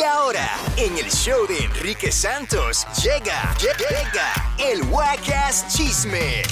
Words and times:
Y 0.00 0.02
ahora, 0.02 0.48
en 0.78 0.96
el 0.96 1.10
show 1.10 1.46
de 1.46 1.58
Enrique 1.64 2.10
Santos, 2.10 2.86
llega, 3.02 3.54
llega 3.58 4.32
el 4.58 4.82
Wacas 4.84 5.66
Chisme 5.68 6.42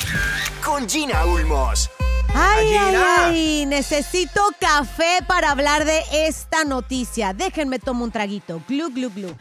con 0.63 0.87
Gina 0.87 1.25
Ulmos. 1.25 1.89
Ay, 2.35 2.75
ay, 2.77 2.91
Gina. 2.91 3.27
ay, 3.27 3.65
necesito 3.67 4.43
café 4.61 5.21
para 5.27 5.51
hablar 5.53 5.87
de 5.87 6.03
esta 6.13 6.65
noticia. 6.65 7.33
Déjenme 7.33 7.79
tomar 7.79 8.03
un 8.03 8.11
traguito. 8.13 8.61
Glu, 8.69 8.91
glu, 8.91 9.09
glu. 9.11 9.35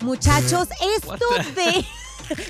Muchachos, 0.00 0.66
esto 0.96 1.18
de... 1.54 1.84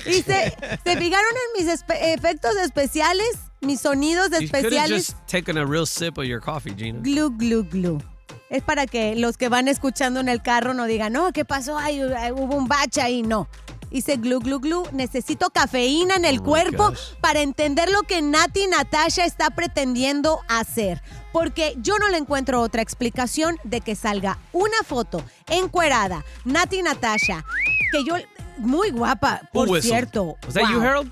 y 0.09 0.23
se, 0.23 0.57
se 0.83 0.97
fijaron 0.97 1.31
en 1.35 1.63
mis 1.65 1.71
espe- 1.71 1.99
efectos 2.15 2.55
especiales, 2.55 3.27
mis 3.61 3.81
sonidos 3.81 4.29
You 4.31 4.49
could 4.49 4.49
have 4.49 4.57
especiales. 4.63 5.07
just 5.07 5.27
taken 5.27 5.57
a 5.59 5.65
real 5.65 5.85
sip 5.85 6.17
of 6.17 6.25
your 6.25 6.39
coffee, 6.41 6.73
Gina. 6.75 6.99
Glu, 7.01 7.29
glu, 7.29 7.63
glu. 7.63 8.01
Es 8.49 8.61
para 8.61 8.85
que 8.85 9.15
los 9.15 9.37
que 9.37 9.49
van 9.49 9.67
escuchando 9.67 10.19
en 10.19 10.29
el 10.29 10.41
carro 10.41 10.73
no 10.73 10.85
digan, 10.85 11.13
no, 11.13 11.31
¿qué 11.33 11.43
pasó? 11.45 11.77
Ay, 11.77 12.01
hubo 12.03 12.55
un 12.55 12.67
bache 12.67 13.01
ahí. 13.01 13.23
No. 13.23 13.47
Dice 13.89 14.17
glu, 14.17 14.39
glu, 14.39 14.59
glu. 14.59 14.83
Necesito 14.91 15.49
cafeína 15.51 16.15
en 16.15 16.25
el 16.25 16.39
Oh 16.39 16.43
cuerpo 16.43 16.89
gosh. 16.89 16.99
para 17.21 17.41
entender 17.41 17.89
lo 17.91 18.03
que 18.03 18.21
Nati 18.21 18.67
Natasha 18.67 19.25
está 19.25 19.49
pretendiendo 19.51 20.39
hacer. 20.47 21.01
Porque 21.31 21.73
yo 21.77 21.97
no 21.99 22.09
le 22.09 22.17
encuentro 22.17 22.61
otra 22.61 22.81
explicación 22.81 23.57
de 23.63 23.81
que 23.81 23.95
salga 23.95 24.37
una 24.51 24.77
foto 24.85 25.23
encuerada, 25.47 26.23
Nati 26.45 26.81
Natasha, 26.83 27.43
que 27.91 28.03
yo, 28.03 28.15
muy 28.57 28.91
guapa, 28.91 29.41
por 29.51 29.81
cierto. 29.81 30.37
Was 30.45 30.53
that 30.53 30.69
you, 30.69 30.79
Wow. 30.79 30.81
Harold? 30.87 31.11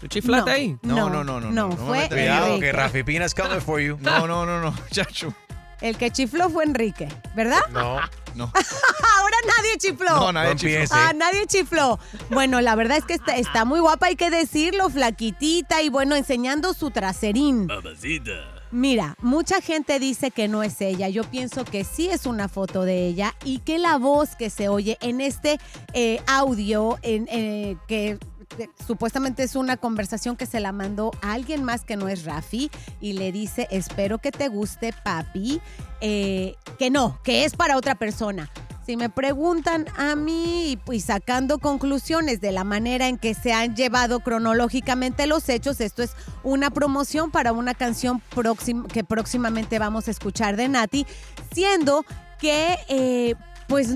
¿Tú 0.00 0.08
chiflaste 0.08 0.50
No. 0.50 0.56
ahí? 0.56 0.78
No, 0.82 1.10
no, 1.10 1.22
no, 1.24 1.40
no. 1.40 1.50
No, 1.50 1.68
me 1.68 1.76
fue 1.76 1.98
metas- 1.98 2.08
Cuidado, 2.18 2.58
que 2.60 2.72
Rafi 2.72 3.02
Pina's 3.02 3.34
coming 3.34 3.60
for 3.60 3.80
you. 3.80 3.98
No, 4.02 4.26
no, 4.26 4.44
no, 4.46 4.60
no. 4.60 4.74
Chacho. 4.90 5.34
El 5.82 5.98
que 5.98 6.10
chifló 6.10 6.48
fue 6.48 6.64
Enrique, 6.64 7.08
¿verdad? 7.34 7.60
No, 7.72 8.00
no. 8.36 8.44
Ahora 9.18 9.36
nadie 9.44 9.76
chifló. 9.78 10.10
No, 10.10 10.32
nadie 10.32 10.52
empiece. 10.52 10.94
Ah, 10.96 11.12
nadie 11.12 11.46
chifló. 11.46 11.98
Bueno, 12.30 12.60
la 12.60 12.76
verdad 12.76 12.98
es 12.98 13.04
que 13.04 13.14
está, 13.14 13.36
está 13.36 13.64
muy 13.64 13.80
guapa, 13.80 14.06
hay 14.06 14.16
que 14.16 14.30
decirlo, 14.30 14.88
flaquitita 14.88 15.82
y 15.82 15.88
bueno, 15.88 16.14
enseñando 16.14 16.72
su 16.72 16.92
traserín. 16.92 17.68
Mira, 18.70 19.16
mucha 19.20 19.60
gente 19.60 19.98
dice 19.98 20.30
que 20.30 20.48
no 20.48 20.62
es 20.62 20.80
ella. 20.80 21.10
Yo 21.10 21.24
pienso 21.24 21.64
que 21.66 21.84
sí 21.84 22.08
es 22.08 22.24
una 22.24 22.48
foto 22.48 22.84
de 22.84 23.06
ella 23.06 23.34
y 23.44 23.58
que 23.58 23.78
la 23.78 23.98
voz 23.98 24.34
que 24.34 24.48
se 24.48 24.68
oye 24.68 24.96
en 25.02 25.20
este 25.20 25.58
eh, 25.92 26.22
audio, 26.26 26.98
en, 27.02 27.28
eh, 27.30 27.76
que 27.86 28.18
supuestamente 28.86 29.42
es 29.42 29.56
una 29.56 29.76
conversación 29.76 30.36
que 30.36 30.46
se 30.46 30.60
la 30.60 30.72
mandó 30.72 31.12
alguien 31.22 31.62
más 31.62 31.84
que 31.84 31.96
no 31.96 32.08
es 32.08 32.24
Rafi 32.24 32.70
y 33.00 33.14
le 33.14 33.32
dice, 33.32 33.68
espero 33.70 34.18
que 34.18 34.32
te 34.32 34.48
guste, 34.48 34.92
papi, 35.04 35.60
eh, 36.00 36.56
que 36.78 36.90
no, 36.90 37.20
que 37.22 37.44
es 37.44 37.54
para 37.56 37.76
otra 37.76 37.94
persona. 37.94 38.50
Si 38.84 38.96
me 38.96 39.08
preguntan 39.08 39.86
a 39.96 40.16
mí, 40.16 40.76
pues 40.84 41.04
sacando 41.04 41.60
conclusiones 41.60 42.40
de 42.40 42.50
la 42.50 42.64
manera 42.64 43.06
en 43.06 43.16
que 43.16 43.32
se 43.32 43.52
han 43.52 43.76
llevado 43.76 44.20
cronológicamente 44.20 45.28
los 45.28 45.48
hechos, 45.48 45.80
esto 45.80 46.02
es 46.02 46.12
una 46.42 46.70
promoción 46.70 47.30
para 47.30 47.52
una 47.52 47.74
canción 47.74 48.20
que 48.92 49.04
próximamente 49.04 49.78
vamos 49.78 50.08
a 50.08 50.10
escuchar 50.10 50.56
de 50.56 50.68
Nati, 50.68 51.06
siendo 51.52 52.04
que, 52.40 52.76
eh, 52.88 53.36
pues, 53.68 53.94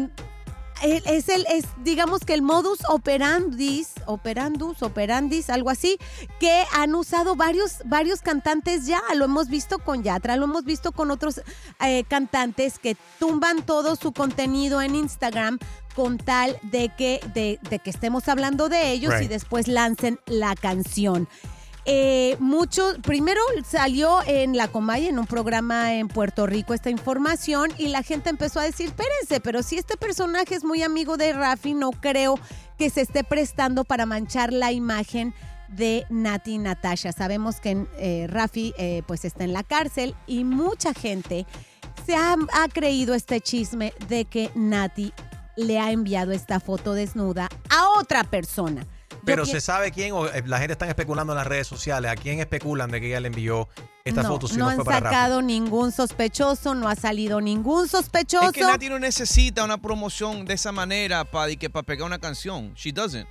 es 0.83 1.29
el, 1.29 1.47
es, 1.49 1.65
digamos 1.83 2.21
que 2.21 2.35
el 2.35 2.43
modus 2.43 2.79
operandis, 2.89 3.91
operandus, 4.07 4.83
operandis, 4.83 5.51
algo 5.51 5.71
así, 5.71 5.99
que 6.39 6.65
han 6.73 6.95
usado 6.95 7.35
varios, 7.37 7.79
varios 7.85 8.21
cantantes 8.21 8.87
ya. 8.87 9.01
Lo 9.15 9.25
hemos 9.25 9.49
visto 9.49 9.79
con 9.79 10.03
Yatra, 10.03 10.37
lo 10.37 10.45
hemos 10.45 10.65
visto 10.65 10.93
con 10.93 11.11
otros 11.11 11.41
eh, 11.81 12.05
cantantes 12.09 12.79
que 12.79 12.97
tumban 13.19 13.65
todo 13.65 13.97
su 13.97 14.13
contenido 14.13 14.83
en 14.83 14.95
Instagram 14.95 15.59
con 15.95 16.19
tal 16.19 16.59
de 16.63 16.91
que, 16.91 17.21
de, 17.33 17.59
de 17.71 17.79
que 17.79 17.91
estemos 17.91 18.29
hablando 18.29 18.69
de 18.69 18.91
ellos 18.91 19.15
y 19.23 19.29
después 19.29 19.67
lancen 19.67 20.21
la 20.27 20.55
canción. 20.55 21.27
Eh, 21.89 22.37
mucho, 22.41 22.95
primero 23.03 23.41
salió 23.65 24.19
en 24.27 24.57
La 24.57 24.67
Comay, 24.67 25.07
en 25.07 25.21
un 25.21 25.27
programa 25.27 25.95
en 25.95 26.09
Puerto 26.09 26.45
Rico, 26.45 26.75
esta 26.75 26.91
información 26.91 27.71
y 27.79 27.89
la 27.89 28.03
gente 28.03 28.29
empezó 28.29 28.59
a 28.59 28.65
decir, 28.65 28.87
espérense, 28.87 29.39
pero 29.41 29.63
si 29.63 29.79
este 29.79 29.97
personaje 29.97 30.57
es 30.57 30.65
muy 30.65 30.83
amigo 30.83 31.17
de 31.17 31.33
Rafi, 31.33 31.75
no 31.75 31.93
creo 31.93 32.41
que 32.77 32.91
se 32.91 33.03
esté 33.03 33.23
prestando 33.23 33.85
para 33.85 34.05
manchar 34.05 34.53
la 34.53 34.73
imagen 34.73 35.33
de 35.69 36.05
Nati 36.11 36.59
Natasha. 36.59 37.13
Sabemos 37.13 37.61
que 37.61 37.87
eh, 37.99 38.27
Rafi 38.29 38.75
eh, 38.79 39.05
pues 39.07 39.25
está 39.25 39.45
en 39.45 39.53
la 39.53 39.63
cárcel 39.63 40.17
y 40.27 40.43
mucha 40.43 40.93
gente 40.93 41.47
se 42.05 42.17
ha, 42.17 42.35
ha 42.53 42.69
creído 42.69 43.15
este 43.15 43.41
chisme 43.41 43.93
de 44.09 44.25
que 44.25 44.51
Nati 44.57 45.13
le 45.57 45.79
ha 45.79 45.93
enviado 45.93 46.33
esta 46.33 46.59
foto 46.59 46.95
desnuda 46.95 47.49
a 47.71 48.01
otra 48.01 48.25
persona. 48.25 48.85
Pero 49.27 49.45
se 49.45 49.61
sabe 49.61 49.91
quién, 49.91 50.13
o 50.13 50.27
eh, 50.27 50.43
la 50.47 50.59
gente 50.59 50.73
está 50.73 50.87
especulando 50.87 51.33
en 51.33 51.39
las 51.39 51.47
redes 51.47 51.67
sociales, 51.67 52.11
a 52.11 52.17
quién 52.17 52.41
especulan 52.41 52.91
de 52.91 53.01
que 53.01 53.09
ella 53.09 53.21
le 53.21 53.29
envió 53.29 53.69
esta 54.05 54.23
no, 54.23 54.29
foto 54.29 54.49
si 54.49 54.57
no 54.57 54.67
no, 54.67 54.71
han 54.71 54.77
fue 54.77 54.85
para 54.85 55.11
sacado 55.11 55.43
ningún 55.43 55.93
sospechoso, 55.93 56.75
no 56.75 56.89
ha 56.89 56.95
salido 56.95 57.41
ningún 57.41 57.89
sospechoso. 57.89 58.47
Es 58.47 58.53
que 58.53 58.63
Nati 58.63 58.89
no 58.89 58.99
necesita 58.99 59.65
una 59.65 59.79
promoción 59.79 60.47
de 60.47 60.55
esa 60.55 60.71
manera 60.73 61.25
para 61.25 61.55
que 61.57 61.69
para 61.69 61.83
pegar 61.83 62.07
una 62.07 62.19
canción. 62.19 62.73
She 62.75 62.93
doesn't. 62.93 63.27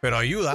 Pero 0.00 0.18
ayuda. 0.18 0.54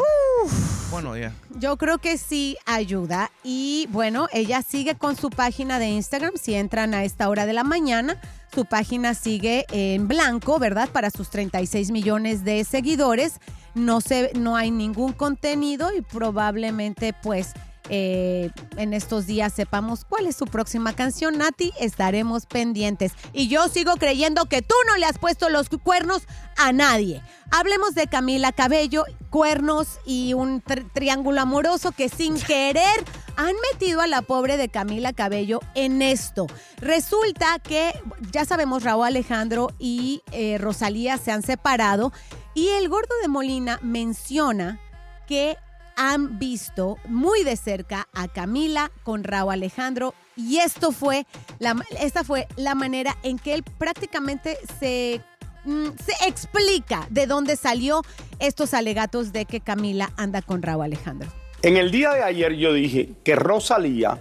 Bueno, 0.90 1.16
ya. 1.18 1.34
Yo 1.58 1.78
creo 1.78 1.98
que 2.00 2.18
sí 2.18 2.58
ayuda. 2.66 3.32
Y 3.44 3.88
bueno, 3.92 4.28
ella 4.34 4.62
sigue 4.62 4.96
con 4.96 5.16
su 5.16 5.30
página 5.30 5.80
de 5.80 5.88
Instagram. 5.90 6.34
Si 6.42 6.54
entran 6.54 6.94
a 6.94 7.04
esta 7.04 7.30
hora 7.30 7.46
de 7.46 7.54
la 7.54 7.64
mañana, 7.64 8.20
su 8.54 8.66
página 8.66 9.14
sigue 9.14 9.66
en 9.72 10.08
blanco, 10.08 10.60
¿verdad? 10.60 10.90
Para 10.90 11.10
sus 11.10 11.30
36 11.30 11.92
millones 11.92 12.44
de 12.44 12.64
seguidores. 12.66 13.40
No, 13.74 14.02
se, 14.02 14.32
no 14.36 14.58
hay 14.58 14.72
ningún 14.72 15.14
contenido 15.14 15.96
y 15.96 16.02
probablemente 16.02 17.14
pues 17.14 17.54
eh, 17.92 18.50
en 18.78 18.94
estos 18.94 19.28
días 19.28 19.54
sepamos 19.54 20.06
cuál 20.06 20.26
es 20.26 20.36
su 20.36 20.46
próxima 20.46 20.94
canción. 20.94 21.38
Nati, 21.38 21.74
estaremos 21.80 22.48
pendientes. 22.48 23.12
Y 23.34 23.48
yo 23.50 23.68
sigo 23.68 23.98
creyendo 23.98 24.46
que 24.46 24.62
tú 24.64 24.74
no 24.88 24.98
le 24.98 25.06
has 25.06 25.20
puesto 25.20 25.50
los 25.50 25.68
cuernos 25.70 26.24
a 26.58 26.72
nadie. 26.72 27.22
Hablemos 27.52 27.94
de 27.94 28.08
Camila 28.08 28.54
Cabello, 28.54 29.04
cuernos 29.30 30.00
y 30.06 30.34
un 30.34 30.64
tri- 30.64 30.90
triángulo 30.94 31.42
amoroso 31.42 31.92
que 31.92 32.08
sin 32.08 32.40
querer 32.40 33.04
han 33.36 33.56
metido 33.72 34.00
a 34.00 34.08
la 34.08 34.22
pobre 34.22 34.56
de 34.56 34.70
Camila 34.70 35.12
Cabello 35.12 35.60
en 35.76 36.02
esto. 36.02 36.48
Resulta 36.78 37.60
que, 37.60 37.94
ya 38.32 38.46
sabemos, 38.46 38.84
Raúl 38.84 39.08
Alejandro 39.08 39.72
y 39.80 40.22
eh, 40.32 40.58
Rosalía 40.60 41.18
se 41.18 41.32
han 41.32 41.44
separado 41.44 42.14
y 42.54 42.70
el 42.70 42.88
gordo 42.88 43.14
de 43.22 43.28
Molina 43.28 43.80
menciona 43.82 44.80
que 45.28 45.58
han 46.02 46.40
visto 46.40 46.98
muy 47.06 47.44
de 47.44 47.56
cerca 47.56 48.08
a 48.16 48.28
Camila 48.28 48.90
con 49.04 49.24
Raúl 49.24 49.54
Alejandro 49.54 50.16
y 50.36 50.58
esto 50.58 50.92
fue 50.92 51.28
la, 51.60 51.76
esta 52.00 52.24
fue 52.24 52.48
la 52.56 52.74
manera 52.74 53.16
en 53.22 53.38
que 53.38 53.54
él 53.54 53.64
prácticamente 53.78 54.58
se, 54.80 55.22
mm, 55.64 55.90
se 56.04 56.28
explica 56.28 57.06
de 57.12 57.28
dónde 57.28 57.56
salió 57.56 58.02
estos 58.40 58.74
alegatos 58.74 59.32
de 59.32 59.46
que 59.46 59.60
Camila 59.60 60.12
anda 60.18 60.42
con 60.42 60.64
Raúl 60.64 60.86
Alejandro. 60.86 61.30
En 61.62 61.78
el 61.78 61.92
día 61.92 62.14
de 62.14 62.24
ayer 62.24 62.54
yo 62.56 62.74
dije 62.74 63.12
que 63.24 63.36
Rosalía, 63.36 64.18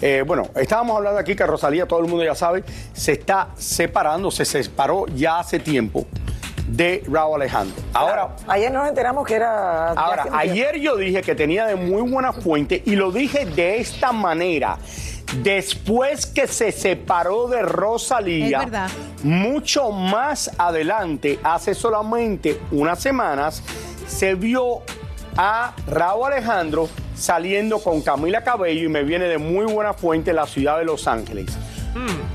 eh, 0.00 0.24
bueno, 0.26 0.48
estábamos 0.56 0.96
hablando 0.96 1.20
aquí 1.20 1.36
que 1.36 1.44
Rosalía, 1.44 1.84
todo 1.84 2.00
el 2.00 2.06
mundo 2.06 2.24
ya 2.24 2.34
sabe, 2.34 2.64
se 2.94 3.12
está 3.12 3.50
separando, 3.58 4.30
se 4.30 4.46
separó 4.46 5.04
ya 5.08 5.40
hace 5.40 5.58
tiempo 5.58 6.06
de 6.68 7.02
Raúl 7.10 7.40
Alejandro. 7.42 7.76
Ahora, 7.92 8.36
Ayer 8.46 8.70
nos 8.70 8.88
enteramos 8.88 9.26
que 9.26 9.34
era. 9.34 9.90
Ahora, 9.90 10.22
tiempo. 10.22 10.38
ayer 10.38 10.78
yo 10.78 10.96
dije 10.96 11.22
que 11.22 11.34
tenía 11.34 11.66
de 11.66 11.76
muy 11.76 12.02
buena 12.10 12.32
fuente 12.32 12.82
y 12.84 12.94
lo 12.96 13.10
dije 13.10 13.46
de 13.46 13.78
esta 13.78 14.12
manera. 14.12 14.78
Después 15.42 16.24
que 16.26 16.46
se 16.46 16.72
separó 16.72 17.48
de 17.48 17.60
Rosalía, 17.62 18.88
mucho 19.22 19.90
más 19.90 20.50
adelante, 20.56 21.38
hace 21.42 21.74
solamente 21.74 22.58
unas 22.70 23.00
semanas, 23.00 23.62
se 24.06 24.34
vio 24.34 24.80
a 25.36 25.74
Raúl 25.86 26.32
Alejandro 26.32 26.88
saliendo 27.14 27.78
con 27.78 28.00
Camila 28.00 28.42
Cabello 28.42 28.84
y 28.84 28.88
me 28.88 29.02
viene 29.02 29.26
de 29.26 29.36
muy 29.36 29.66
buena 29.66 29.92
fuente 29.92 30.30
en 30.30 30.36
la 30.36 30.46
ciudad 30.46 30.78
de 30.78 30.84
Los 30.84 31.06
Ángeles. 31.06 31.46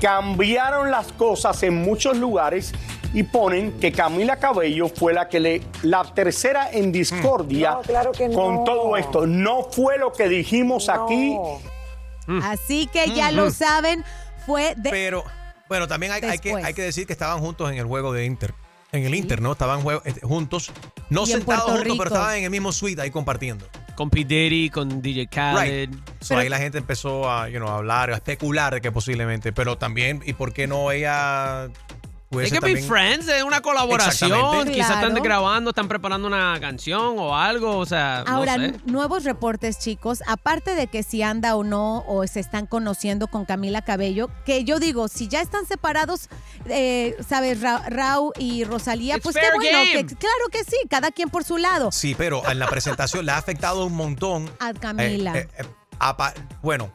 cambiaron 0.00 0.90
las 0.90 1.10
cosas 1.12 1.62
en 1.62 1.74
muchos 1.74 2.16
lugares 2.16 2.72
y 3.14 3.22
ponen 3.22 3.78
que 3.78 3.92
Camila 3.92 4.36
Cabello 4.36 4.88
fue 4.88 5.14
la 5.14 5.28
que 5.28 5.38
le 5.40 5.62
la 5.82 6.02
tercera 6.02 6.68
en 6.70 6.90
discordia 6.90 7.70
No, 7.70 7.82
claro 7.82 8.12
que 8.12 8.28
con 8.30 8.56
no. 8.56 8.64
todo 8.64 8.96
esto. 8.96 9.26
No 9.26 9.62
fue 9.70 9.96
lo 9.98 10.12
que 10.12 10.28
dijimos 10.28 10.88
aquí. 10.88 11.36
Así 12.42 12.88
que 12.92 13.10
ya 13.10 13.30
lo 13.30 13.50
saben, 13.50 14.04
fue 14.46 14.74
de... 14.76 14.90
Pero, 14.90 15.24
bueno, 15.68 15.86
también 15.86 16.12
hay, 16.12 16.22
hay 16.22 16.38
que, 16.38 16.54
hay 16.54 16.74
que 16.74 16.82
decir 16.82 17.06
que 17.06 17.12
estaban 17.12 17.38
juntos 17.38 17.70
en 17.70 17.78
el 17.78 17.86
juego 17.86 18.12
de 18.12 18.24
Inter. 18.24 18.54
En 18.90 19.04
el 19.04 19.14
Inter, 19.14 19.40
¿no? 19.42 19.52
Estaban 19.52 19.80
eh, 20.04 20.14
juntos. 20.22 20.72
No 21.10 21.26
sentados 21.26 21.70
juntos, 21.70 21.98
pero 21.98 22.10
estaban 22.10 22.36
en 22.36 22.44
el 22.44 22.50
mismo 22.50 22.72
suite 22.72 23.00
ahí 23.00 23.10
compartiendo. 23.10 23.66
Con 23.94 24.10
P. 24.10 24.24
Diddy, 24.24 24.70
con 24.70 25.02
DJ 25.02 25.28
Khaled. 25.28 25.90
So, 26.20 26.36
ahí 26.36 26.48
la 26.48 26.58
gente 26.58 26.78
empezó 26.78 27.30
a, 27.30 27.48
you 27.48 27.58
know, 27.58 27.68
a 27.68 27.76
hablar, 27.76 28.10
a 28.10 28.14
especular 28.14 28.74
de 28.74 28.80
que 28.80 28.90
posiblemente, 28.90 29.52
pero 29.52 29.78
también, 29.78 30.22
¿y 30.24 30.32
por 30.32 30.52
qué 30.52 30.66
no 30.66 30.90
ella 30.90 31.68
Hay 32.30 32.36
pudiese 32.38 32.54
que 32.54 32.60
be 32.60 32.72
también- 32.72 32.88
friends, 32.88 33.28
es 33.28 33.42
una 33.44 33.60
colaboración. 33.60 34.32
Exactamente. 34.32 34.72
Quizás 34.72 34.90
están 34.90 35.10
Claro. 35.10 35.22
grabando, 35.22 35.70
están 35.70 35.86
preparando 35.88 36.26
una 36.26 36.58
canción 36.60 37.16
o 37.18 37.36
algo, 37.36 37.76
o 37.78 37.86
sea, 37.86 38.20
Ahora, 38.26 38.56
no 38.56 38.62
sé. 38.64 38.68
n- 38.70 38.80
nuevos 38.86 39.22
reportes, 39.24 39.78
chicos, 39.78 40.20
aparte 40.26 40.74
de 40.74 40.88
que 40.88 41.02
si 41.04 41.22
anda 41.22 41.54
o 41.54 41.62
no, 41.62 42.02
o 42.08 42.26
se 42.26 42.40
están 42.40 42.66
conociendo 42.66 43.28
con 43.28 43.44
Camila 43.44 43.82
Cabello, 43.82 44.30
que 44.44 44.64
yo 44.64 44.80
digo, 44.80 45.06
si 45.06 45.28
ya 45.28 45.42
están 45.42 45.64
separados, 45.66 46.28
eh, 46.66 47.14
¿sabes? 47.28 47.60
Ra- 47.60 47.84
Rau 47.88 48.32
y 48.38 48.64
Rosalía, 48.64 49.14
It's 49.16 49.22
pues 49.22 49.36
qué 49.36 49.42
bueno, 49.54 49.70
que, 49.92 50.06
claro 50.16 50.48
que 50.50 50.64
sí, 50.64 50.76
cada 50.90 51.12
quien 51.12 51.30
por 51.30 51.44
su 51.44 51.56
lado. 51.58 51.92
Sí, 51.92 52.16
pero 52.18 52.42
en 52.50 52.58
la 52.58 52.66
presentación 52.66 53.26
le 53.26 53.32
ha 53.32 53.36
afectado 53.38 53.86
un 53.86 53.94
montón. 53.94 54.50
A 54.58 54.72
Camila. 54.72 55.36
Eh, 55.38 55.48
eh, 55.58 55.62
eh, 55.62 56.40
bueno, 56.62 56.90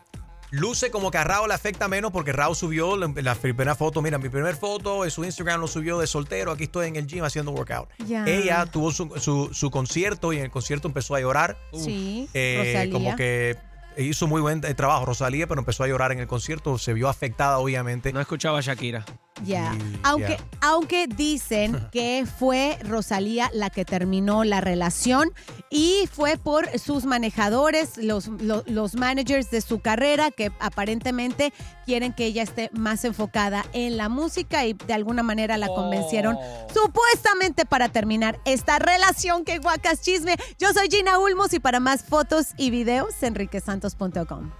luce 0.51 0.91
como 0.91 1.11
que 1.11 1.17
a 1.17 1.23
Raúl 1.23 1.49
le 1.49 1.53
afecta 1.53 1.87
menos 1.87 2.11
porque 2.11 2.31
Raúl 2.33 2.55
subió 2.55 2.97
la, 2.97 3.11
la 3.15 3.35
primera 3.35 3.75
foto. 3.75 4.01
Mira, 4.01 4.17
mi 4.17 4.29
primera 4.29 4.55
foto 4.55 5.05
en 5.05 5.11
su 5.11 5.23
Instagram 5.23 5.61
lo 5.61 5.67
subió 5.67 5.99
de 5.99 6.07
soltero. 6.07 6.51
Aquí 6.51 6.63
estoy 6.63 6.87
en 6.87 6.95
el 6.95 7.07
gym 7.07 7.23
haciendo 7.23 7.51
workout. 7.51 7.89
Ella 8.27 8.65
tuvo 8.65 8.91
su, 8.91 9.09
su- 9.19 9.49
su 9.53 9.69
concierto 9.71 10.33
y 10.33 10.37
en 10.37 10.43
el 10.45 10.51
concierto 10.51 10.87
empezó 10.87 11.15
a 11.15 11.19
llorar. 11.21 11.57
Sí, 11.73 12.27
Eh, 12.33 12.89
como 12.91 13.15
que 13.15 13.57
hizo 13.97 14.27
muy 14.27 14.39
buen 14.41 14.61
trabajo 14.61 15.05
Rosalía, 15.05 15.45
pero 15.47 15.59
empezó 15.59 15.83
a 15.83 15.87
llorar 15.87 16.11
en 16.11 16.19
el 16.19 16.27
concierto. 16.27 16.77
Se 16.77 16.93
vio 16.93 17.09
afectada, 17.09 17.57
obviamente. 17.59 18.13
No 18.13 18.21
escuchaba 18.21 18.59
a 18.59 18.61
Shakira. 18.61 19.05
Ya. 19.45 19.73
Y- 19.75 19.99
Aunque, 20.03 20.37
ya. 20.37 20.57
aunque 20.61 21.07
dicen 21.07 21.79
que 21.91 22.25
fue 22.39 22.77
Rosalía 22.83 23.49
la 23.53 23.69
que 23.69 23.85
terminó 23.85 24.43
la 24.43 24.61
relación 24.61 25.31
y 25.69 26.07
fue 26.11 26.37
por 26.37 26.67
sus 26.79 27.05
manejadores, 27.05 27.97
los, 27.97 28.27
lo- 28.27 28.63
los, 28.67 28.95
managers 28.95 29.51
de 29.51 29.61
su 29.61 29.79
carrera, 29.79 30.31
que 30.31 30.51
aparentemente 30.59 31.53
quieren 31.85 32.13
que 32.13 32.25
ella 32.25 32.43
esté 32.43 32.69
más 32.73 33.05
enfocada 33.05 33.65
en 33.73 33.97
la 33.97 34.09
música 34.09 34.65
y 34.65 34.73
de 34.73 34.93
alguna 34.93 35.23
manera 35.23 35.57
la 35.57 35.67
convencieron 35.67 36.37
supuestamente 36.73 37.65
para 37.65 37.89
terminar 37.89 38.39
esta 38.45 38.79
relación. 38.79 39.45
que 39.45 39.59
guacas 39.59 40.01
chisme! 40.01 40.35
Yo 40.59 40.73
soy 40.73 40.87
Gina 40.89 41.19
Ulmos 41.19 41.53
y 41.53 41.59
para 41.59 41.79
más 41.79 42.03
fotos 42.03 42.47
y 42.57 42.71
videos, 42.71 43.21
enriquesantos.com. 43.21 44.51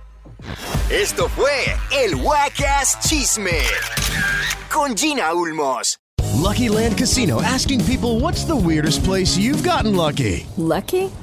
Esto 0.89 1.29
fue 1.29 1.51
el 1.91 2.15
Wacas 2.15 2.97
Chisme 3.07 3.61
con 4.71 4.95
Gina 4.95 5.33
Ulmos. 5.33 5.97
Lucky 6.35 6.69
Land 6.69 6.97
Casino 6.97 7.41
asking 7.41 7.83
people 7.85 8.19
what's 8.19 8.45
the 8.45 8.55
weirdest 8.55 9.03
place 9.03 9.37
you've 9.37 9.63
gotten 9.63 9.95
lucky? 9.95 10.47
Lucky? 10.57 11.11